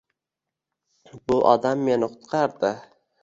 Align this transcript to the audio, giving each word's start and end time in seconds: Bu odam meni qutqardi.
Bu 1.31 1.37
odam 1.51 1.85
meni 1.89 2.09
qutqardi. 2.15 2.73